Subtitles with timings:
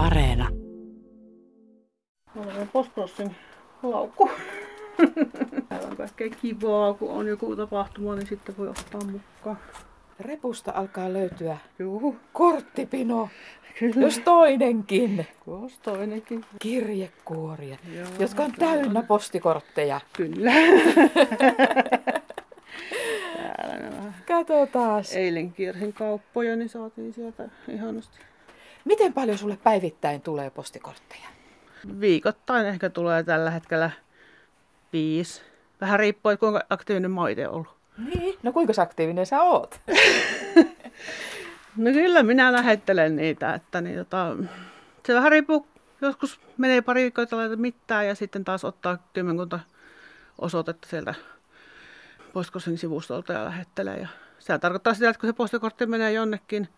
[0.00, 0.48] Areena.
[2.36, 3.36] Olen postprossin
[3.82, 4.30] laukku.
[5.68, 9.58] Täällä on kaikkea kivaa, kun on joku tapahtuma, niin sitten voi ottaa mukaan.
[10.20, 13.28] Repusta alkaa löytyä Juu, korttipino,
[13.78, 14.00] kyllä.
[14.00, 15.26] jos toinenkin.
[15.46, 16.44] Jos toinenkin.
[16.58, 20.00] Kirjekuoria, Joo, jotka on täällä täynnä postikortteja.
[20.16, 20.52] Kyllä.
[23.36, 24.12] Täällä nämä.
[24.28, 25.04] Katsotaan.
[25.14, 28.18] Eilen kiersin kauppoja, niin saatiin sieltä ihanasti.
[28.84, 31.28] Miten paljon sulle päivittäin tulee postikortteja?
[32.00, 33.90] Viikoittain ehkä tulee tällä hetkellä
[34.92, 35.42] viisi.
[35.80, 37.76] Vähän riippuu, kuinka aktiivinen mä oon itse ollut.
[37.98, 38.38] Niin.
[38.42, 39.80] No kuinka aktiivinen sä oot?
[41.76, 44.36] No kyllä minä lähettelen niitä, että niin, tota,
[45.06, 45.66] se vähän riippuu,
[46.00, 49.60] joskus menee pari viikkoa, laita mitään ja sitten taas ottaa kymmenkunta
[50.38, 51.14] osoitetta sieltä
[52.32, 53.96] Postkosin sivustolta ja lähettelee.
[53.96, 56.68] Ja se tarkoittaa sitä, että kun se postikortti menee jonnekin,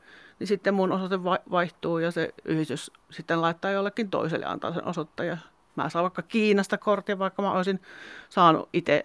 [0.42, 4.84] niin sitten mun osoite vai- vaihtuu ja se yhdistys sitten laittaa jollekin toiselle antaa sen
[4.84, 5.28] osoitteen.
[5.28, 5.36] Ja
[5.76, 7.80] mä saan vaikka Kiinasta kortin, vaikka mä olisin
[8.28, 9.04] saanut itse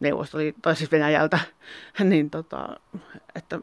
[0.00, 1.38] Neuvostoliitto, tai siis Venäjältä,
[2.04, 2.80] niin tota,
[3.34, 3.60] että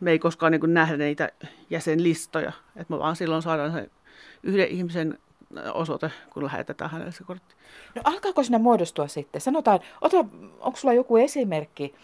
[0.00, 1.28] me ei koskaan niin nähdä niitä
[1.70, 2.52] jäsenlistoja.
[2.76, 3.90] Että me vaan silloin saadaan se
[4.42, 5.18] yhden ihmisen
[5.74, 7.54] osoite, kun lähetetään hänelle se kortti.
[7.94, 9.40] No alkaako siinä muodostua sitten?
[9.40, 10.16] Sanotaan, ota,
[10.60, 11.94] onko sulla joku esimerkki?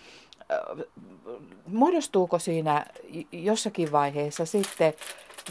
[1.67, 2.87] Muodostuuko siinä
[3.33, 4.95] jossakin vaiheessa sitten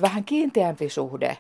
[0.02, 1.38] vähän kiinteämpi suhde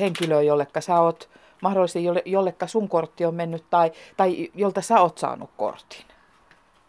[0.00, 1.30] henkilöön, jollekka sä oot
[1.62, 6.04] mahdollisesti jolle, jollekka sun kortti on mennyt tai, tai jolta sä oot saanut kortin?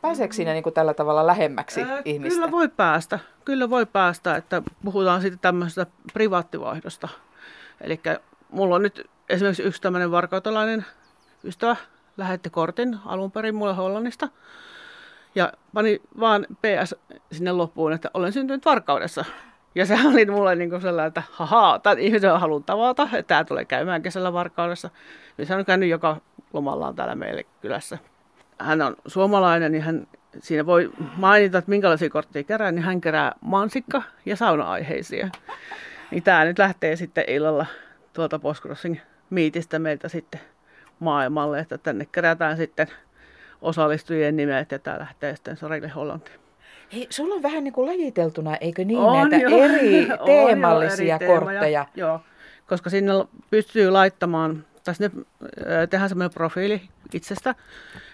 [0.01, 2.35] Pääseekö siinä niin kuin tällä tavalla lähemmäksi Ää, ihmistä?
[2.35, 3.19] Kyllä voi päästä.
[3.45, 7.09] Kyllä voi päästä, että puhutaan sitten tämmöisestä privaattivaihdosta.
[7.81, 7.99] Eli
[8.49, 10.85] mulla on nyt esimerkiksi yksi tämmöinen varkautelainen
[11.43, 11.75] ystävä
[12.17, 14.29] lähetti kortin alun perin mulle Hollannista.
[15.35, 16.95] Ja pani vaan PS
[17.31, 19.25] sinne loppuun, että olen syntynyt Varkaudessa.
[19.75, 23.65] Ja se oli mulle niin sellainen, että hahaa, tämän ihmisen haluan tavata, että tämä tulee
[23.65, 24.89] käymään kesällä Varkaudessa.
[25.37, 26.17] Ja se on käynyt joka
[26.53, 27.97] lomallaan täällä meille kylässä.
[28.59, 30.07] Hän on suomalainen, niin hän
[30.39, 35.29] siinä voi mainita, että minkälaisia kortteja kerää, niin hän kerää mansikka- ja sauna-aiheisia.
[36.11, 37.65] Niin tämä nyt lähtee sitten illalla
[38.13, 38.97] tuolta Postcrossing
[39.29, 40.41] miitistä meiltä sitten
[40.99, 42.87] maailmalle, että tänne kerätään sitten
[43.63, 46.39] osallistujien nimet ja tämä lähtee sitten Sorille Hollantiin.
[46.93, 49.57] Hei, sulla on vähän niin kuin lajiteltuna, eikö niin, On näitä jo.
[49.57, 51.85] eri On jo teemallisia eri teemoja, kortteja?
[51.95, 52.19] Joo,
[52.67, 53.11] koska sinne
[53.49, 55.11] pystyy laittamaan, tai sinne
[55.89, 56.81] tehdään semmoinen profiili
[57.13, 57.55] itsestä,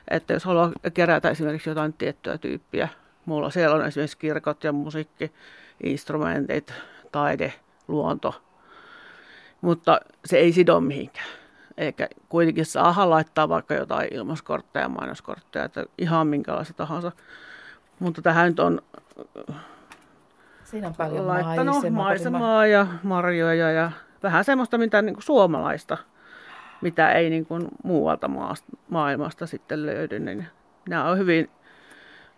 [0.07, 2.87] että jos haluaa kerätä esimerkiksi jotain tiettyä tyyppiä,
[3.25, 5.31] mulla siellä on esimerkiksi kirkot ja musiikki,
[5.83, 6.73] instrumentit,
[7.11, 7.53] taide,
[7.87, 8.41] luonto,
[9.61, 11.27] mutta se ei sido mihinkään.
[11.79, 17.11] Eikä kuitenkin saa laittaa vaikka jotain ilmaskortteja, mainoskortteja, että ihan minkälaisia tahansa.
[17.99, 18.81] Mutta tähän nyt on
[20.63, 22.03] Siinä on paljon laittanut maisemaa.
[22.03, 23.91] maisemaa ja marjoja ja
[24.23, 25.97] vähän semmoista mitä niin kuin suomalaista,
[26.81, 30.19] mitä ei niin kuin muualta maasta, maailmasta sitten löydy.
[30.19, 30.47] Niin
[30.89, 31.49] nämä on hyvin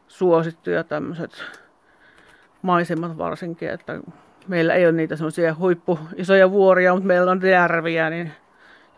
[0.07, 1.43] suosittuja tämmöiset
[2.61, 3.99] maisemat varsinkin, että
[4.47, 8.31] meillä ei ole niitä semmoisia huippu isoja vuoria, mutta meillä on järviä niin,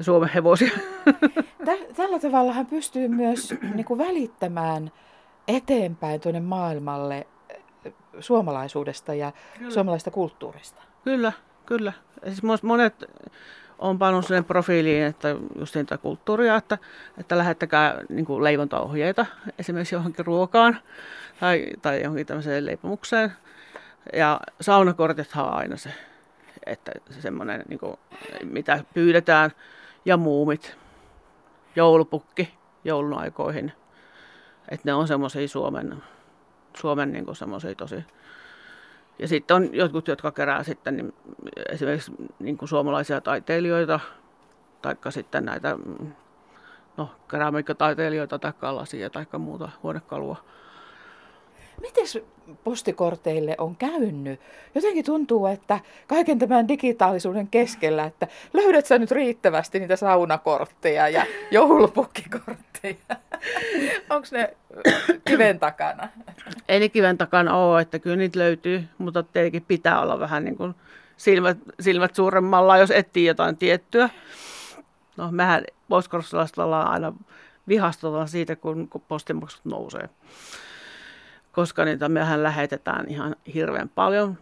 [0.04, 0.72] Suomen hevosia.
[1.66, 4.92] Tä- Tällä tavalla hän pystyy myös niin kuin välittämään
[5.48, 7.28] eteenpäin tuonne maailmalle
[8.20, 9.72] suomalaisuudesta ja Kyllä.
[9.72, 10.82] suomalaista kulttuurista.
[11.04, 11.32] Kyllä,
[11.66, 11.94] kyllä.
[12.26, 12.94] Siis monet
[13.80, 16.78] on pannut sen profiiliin, että just niitä kulttuuria, että,
[17.18, 19.26] että lähettäkää niin kuin leivontaohjeita
[19.60, 20.78] esimerkiksi johonkin ruokaan
[21.40, 23.32] tai, tai johonkin tämmöiseen leipomukseen.
[24.14, 25.90] Ja saunakortithan on aina se,
[26.66, 27.98] että se semmoinen, niin kuin,
[28.44, 29.52] mitä pyydetään,
[30.06, 30.78] ja muumit,
[31.76, 32.54] joulupukki
[32.84, 33.72] joulun aikoihin.
[34.70, 36.04] Että ne on semmoisia Suomen,
[36.78, 38.06] Suomen niin kuin semmoisia tosi
[39.20, 41.14] ja sitten on jotkut, jotka kerää sitten niin
[41.70, 44.00] esimerkiksi niin kuin suomalaisia taiteilijoita,
[44.82, 46.12] tai sitten näitä mm,
[46.98, 50.38] no, keramiikkataiteilijoita tai lasia tai muuta huonekalua.
[51.82, 52.06] Miten
[52.64, 54.40] postikorteille on käynyt?
[54.76, 61.26] Jotenkin tuntuu, että kaiken tämän digitaalisuuden keskellä, että löydät sä nyt riittävästi niitä saunakortteja ja
[61.52, 62.96] joulupukkikortteja?
[64.10, 64.54] Onko ne
[65.28, 66.10] kiven takana?
[66.68, 70.58] Ei ne kiven takana ole, että kyllä niitä löytyy, mutta tietenkin pitää olla vähän niin
[70.58, 70.76] kuin
[71.18, 74.10] silmät, silmät suuremmalla, jos etsii jotain tiettyä.
[75.18, 77.14] No mehän postkorsilaiset ollaan aina
[77.68, 80.10] vihastutaan siitä, kun, kun postimaksut nousee.
[81.54, 84.38] Koska niitä mehän lähetetään ihan hirveän paljon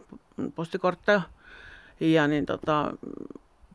[0.56, 1.22] postikortteja.
[2.00, 2.94] Ja niin tota,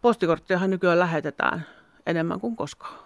[0.03, 1.67] postikorttejahan nykyään lähetetään
[2.07, 2.99] enemmän kuin koskaan.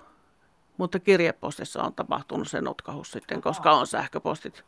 [0.77, 4.65] Mutta kirjepostissa on tapahtunut se notkahus sitten, koska on sähköpostit.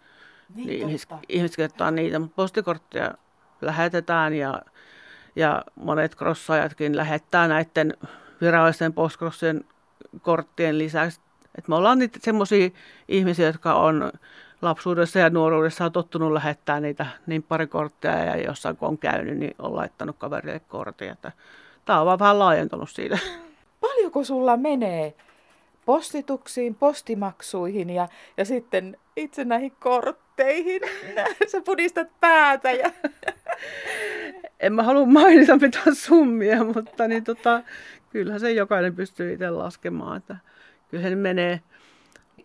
[0.55, 3.15] Niin, ihmiset, ihmiset kertoo niitä, mutta postikortteja
[3.61, 4.63] lähetetään ja,
[5.37, 7.97] Ja monet crossaajatkin lähettää näiden
[8.41, 9.65] virallisten postcrossien
[10.23, 11.21] korttien lisäksi.
[11.59, 12.71] Et me ollaan niitä semmoisia
[13.09, 14.13] ihmisiä, jotka on
[14.63, 19.39] lapsuudessa ja nuoruudessa on tottunut lähettää niitä niin pari korttia ja jossain kun on käynyt,
[19.39, 21.17] niin on laittanut kaverille kortin.
[21.85, 23.19] Tämä on vaan vähän laajentunut siitä.
[23.81, 25.15] Paljonko sulla menee
[25.85, 30.81] postituksiin, postimaksuihin ja, ja sitten itse näihin kortteihin?
[31.53, 32.91] Sä pudistat päätä ja...
[34.61, 37.63] En mä halua mainita mitään summia, mutta niin tota,
[38.11, 40.17] kyllähän se jokainen pystyy itse laskemaan.
[40.17, 40.37] Että
[40.91, 41.61] kyllä se menee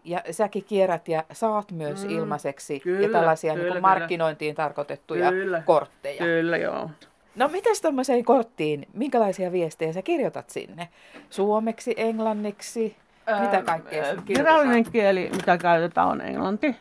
[0.08, 4.66] ja säkin kierrät ja saat myös mm, ilmaiseksi kyllä, ja tällaisia kyllä, niin markkinointiin kyllä.
[4.66, 6.24] tarkoitettuja kyllä, kortteja.
[6.24, 6.90] Kyllä, joo.
[7.36, 10.90] No mitäs tuommoiseen korttiin, minkälaisia viestejä sä kirjoitat sinne?
[11.30, 12.96] Suomeksi, englanniksi,
[13.30, 16.76] öö, mitä kaikkea öö, Virallinen kieli, mitä käytetään, on englanti.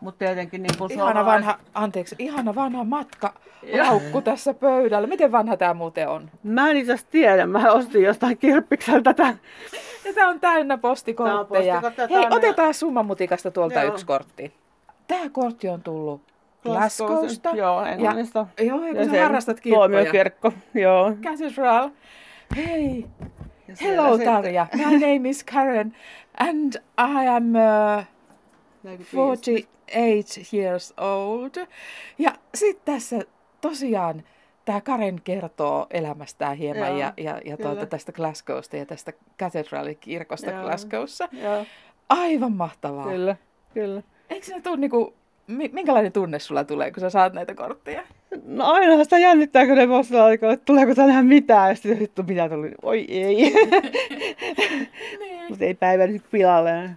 [0.00, 3.34] Mutta tietenkin niin kuin ihana vanha, anteeksi, ihana vanha matka
[3.86, 5.06] laukku tässä pöydällä.
[5.06, 6.30] Miten vanha tämä muuten on?
[6.42, 7.46] Mä en itse tiedä.
[7.46, 9.40] Mä ostin jostain kirppikseltä tämän.
[10.04, 11.80] Ja tää on täynnä postikortteja.
[11.80, 13.92] Tämä on Hei, otetaan summamutikasta tuolta Joo.
[13.92, 14.52] yksi kortti.
[15.08, 16.22] Tämä kortti on tullut
[16.62, 17.50] Glasgowsta.
[17.50, 18.46] Joo, Englannista.
[18.58, 19.88] Ja, joo, ja kun sä harrastat kirkkoja.
[19.88, 21.12] Tuomiokirkko, joo.
[21.22, 21.90] Cathedral.
[22.56, 23.06] Hei.
[23.80, 24.66] Hello Tarja.
[24.74, 25.96] My name is Karen
[26.38, 28.04] and I am uh,
[29.94, 31.66] 48 years old.
[32.18, 33.20] Ja sitten tässä
[33.60, 34.22] tosiaan
[34.64, 40.50] tämä Karen kertoo elämästään hieman Joo, ja, ja, ja tuota, tästä Glasgowsta ja tästä katedraalikirkosta
[40.50, 41.28] Glasgowssa.
[41.32, 41.66] Joo.
[42.08, 43.06] Aivan mahtavaa.
[43.06, 43.36] Kyllä,
[43.74, 44.02] kyllä.
[44.30, 45.14] Eikö se tule niinku,
[45.72, 48.02] minkälainen tunne sulla tulee, kun sä saat näitä kortteja?
[48.44, 52.48] No aina sitä jännittää, kun ne postilaatikko, että tuleeko tänään mitään, ja sitten vittu mitä
[52.48, 53.34] tuli, oi ei.
[55.20, 55.48] niin.
[55.48, 56.90] Mutta ei päivä nyt pilalle.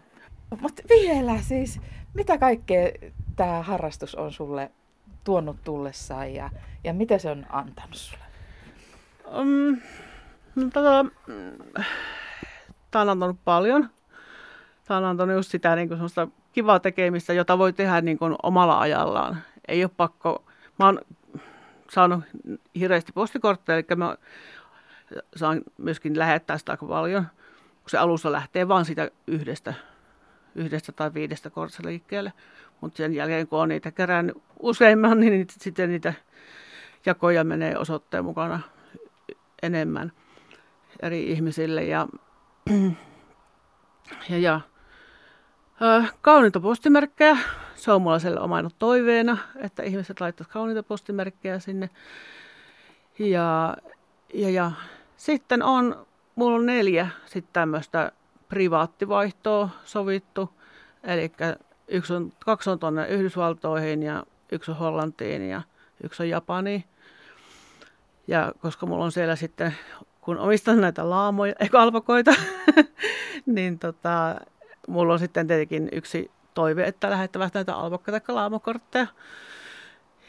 [0.61, 1.79] Mutta vielä siis,
[2.13, 2.91] mitä kaikkea
[3.35, 4.71] tämä harrastus on sulle
[5.23, 6.49] tuonut tullessaan ja,
[6.83, 8.23] ja mitä se on antanut sulle?
[9.37, 9.77] Um,
[10.55, 11.05] no, tota,
[12.91, 13.89] tämä on antanut paljon.
[14.85, 15.99] Tämä on antanut just sitä niin kuin
[16.53, 19.37] kivaa tekemistä, jota voi tehdä niin kuin omalla ajallaan.
[19.67, 20.43] Ei ole pakko.
[20.79, 20.99] Mä oon
[21.89, 22.23] saanut
[22.75, 24.17] hirveästi postikortteja, eli mä
[25.35, 27.23] saan myöskin lähettää sitä aika paljon,
[27.81, 29.73] kun se alussa lähtee vain sitä yhdestä,
[30.55, 32.33] yhdestä tai viidestä kortista liikkeelle.
[32.81, 36.13] Mutta sen jälkeen, kun on niitä kerännyt useimman, niin sitten niitä
[37.05, 38.59] jakoja menee osoitteen mukana
[39.63, 40.11] enemmän
[41.01, 41.83] eri ihmisille.
[41.83, 42.07] Ja,
[44.29, 44.61] ja, ja
[46.21, 47.37] kauniita postimerkkejä.
[47.75, 51.89] Se on mulla siellä omana toiveena, että ihmiset laittavat kauniita postimerkkejä sinne.
[53.19, 53.77] Ja,
[54.33, 54.71] ja, ja
[55.17, 56.05] sitten on,
[56.35, 58.11] mulla on neljä sitten tämmöistä
[58.53, 60.49] privaattivaihtoa sovittu.
[61.03, 61.31] Eli
[61.87, 65.61] Yksi on, kaksi on tuonne Yhdysvaltoihin ja yksi on Hollantiin ja
[66.03, 66.83] yksi on Japaniin.
[68.27, 69.75] Ja koska mulla on siellä sitten,
[70.21, 72.33] kun omistan näitä laamoja, eikö alpakoita,
[73.45, 74.35] niin tota,
[74.87, 79.07] mulla on sitten tietenkin yksi toive, että lähettävät näitä alpakka- tai laamokortteja.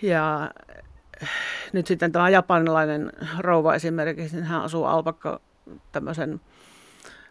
[0.02, 0.50] Ja
[1.72, 5.40] nyt sitten tämä japanilainen rouva esimerkiksi, niin hän asuu alpakka
[5.92, 6.40] tämmöisen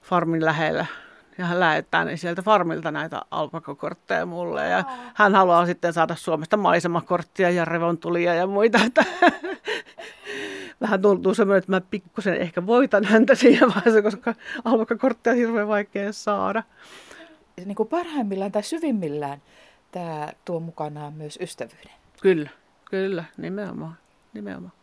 [0.03, 0.85] farmin lähellä
[1.37, 4.67] ja hän lähettää niin sieltä farmilta näitä alpakakortteja mulle.
[4.67, 4.83] Ja
[5.13, 8.79] hän haluaa sitten saada Suomesta maisemakorttia ja revontulia ja muita.
[8.85, 9.05] Että
[10.81, 14.35] vähän tuntuu semmoinen, että mä pikkusen ehkä voitan häntä siinä vaiheessa, koska
[14.65, 16.63] alpakakortteja on hirveän vaikea saada.
[17.65, 19.41] Niin kuin parhaimmillaan tai syvimmillään
[19.91, 21.91] tämä tuo mukanaan myös ystävyyden.
[22.21, 22.49] Kyllä,
[22.85, 23.97] kyllä, nimenomaan.
[24.33, 24.82] nimenomaan.